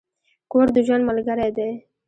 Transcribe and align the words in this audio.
کور 0.51 0.67
د 0.75 0.77
ژوند 0.85 1.03
ملګری 1.09 1.49
دی. 1.57 1.71